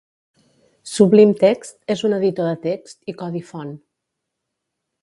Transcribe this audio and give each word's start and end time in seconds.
Sublime 0.91 1.35
Text 1.43 1.93
és 1.97 2.03
un 2.09 2.17
editor 2.19 2.49
de 2.51 2.57
text 2.65 3.15
i 3.15 3.17
codi 3.21 3.45
font. 3.53 3.79